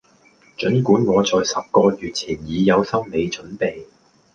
[0.57, 3.85] 盡管我在十個月前已有心理準備